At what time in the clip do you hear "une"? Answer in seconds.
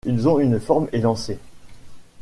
0.39-0.59